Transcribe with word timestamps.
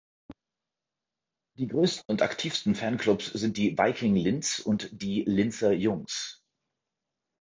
Die 1.59 1.67
größten 1.67 2.05
und 2.07 2.23
aktivsten 2.23 2.73
Fanclubs 2.73 3.27
sind 3.33 3.55
die 3.57 3.77
"Viking 3.77 4.15
Linz" 4.15 4.57
und 4.57 4.89
die 4.99 5.23
"Linzer 5.27 5.73
Jungs". 5.73 6.41